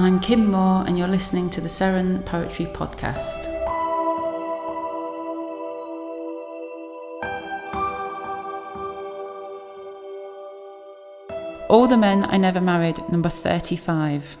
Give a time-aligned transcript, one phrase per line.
[0.00, 3.48] I'm Kim Moore, and you're listening to the Seren Poetry Podcast.
[11.68, 14.36] All the Men I Never Married, number 35.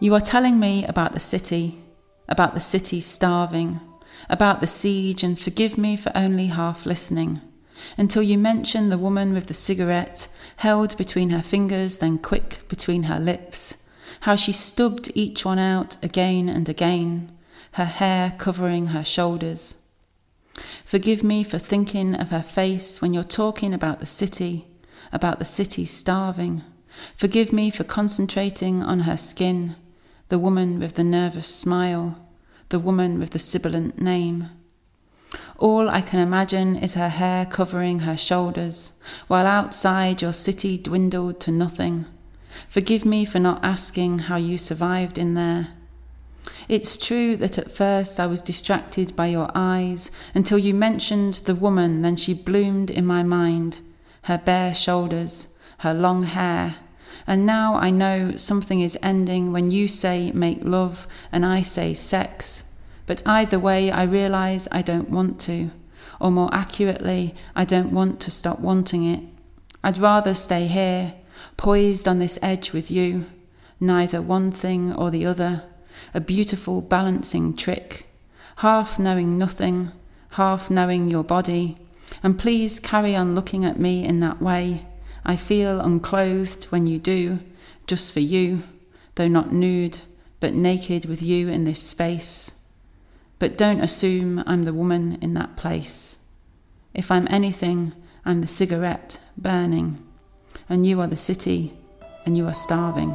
[0.00, 1.78] You are telling me about the city,
[2.26, 3.80] about the city starving,
[4.30, 7.42] about the siege, and forgive me for only half listening
[7.96, 13.04] until you mention the woman with the cigarette held between her fingers, then quick between
[13.04, 13.76] her lips,
[14.20, 17.32] how she stubbed each one out again and again,
[17.72, 19.76] her hair covering her shoulders.
[20.84, 24.66] Forgive me for thinking of her face when you're talking about the city,
[25.12, 26.64] about the city starving.
[27.14, 29.76] Forgive me for concentrating on her skin,
[30.28, 32.18] the woman with the nervous smile,
[32.70, 34.50] the woman with the sibilant name.
[35.58, 38.92] All I can imagine is her hair covering her shoulders,
[39.26, 42.06] while outside your city dwindled to nothing.
[42.68, 45.68] Forgive me for not asking how you survived in there.
[46.68, 51.56] It's true that at first I was distracted by your eyes until you mentioned the
[51.56, 53.80] woman, then she bloomed in my mind
[54.22, 56.76] her bare shoulders, her long hair.
[57.26, 61.94] And now I know something is ending when you say make love and I say
[61.94, 62.64] sex.
[63.08, 65.70] But either way, I realise I don't want to.
[66.20, 69.24] Or more accurately, I don't want to stop wanting it.
[69.82, 71.14] I'd rather stay here,
[71.56, 73.24] poised on this edge with you,
[73.80, 75.64] neither one thing or the other,
[76.12, 78.06] a beautiful balancing trick,
[78.56, 79.90] half knowing nothing,
[80.32, 81.78] half knowing your body.
[82.22, 84.84] And please carry on looking at me in that way.
[85.24, 87.38] I feel unclothed when you do,
[87.86, 88.64] just for you,
[89.14, 90.00] though not nude,
[90.40, 92.52] but naked with you in this space.
[93.38, 96.18] But don't assume I'm the woman in that place.
[96.94, 97.92] If I'm anything,
[98.24, 100.04] I'm the cigarette burning,
[100.68, 101.72] and you are the city,
[102.26, 103.14] and you are starving.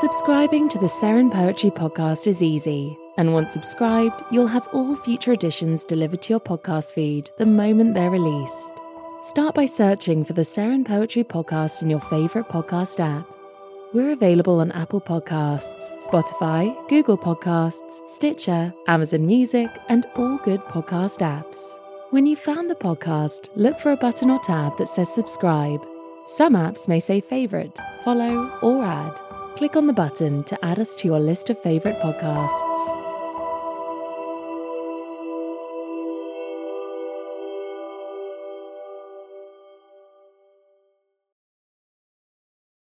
[0.00, 2.96] Subscribing to the Seren Poetry Podcast is easy.
[3.16, 7.94] And once subscribed, you'll have all future editions delivered to your podcast feed the moment
[7.94, 8.74] they're released.
[9.24, 13.26] Start by searching for the Seren Poetry Podcast in your favourite podcast app.
[13.94, 21.20] We're available on Apple Podcasts, Spotify, Google Podcasts, Stitcher, Amazon Music, and all good podcast
[21.20, 21.78] apps.
[22.10, 25.80] When you've found the podcast, look for a button or tab that says subscribe.
[26.28, 29.18] Some apps may say favourite, follow, or add.
[29.56, 32.93] Click on the button to add us to your list of favourite podcasts.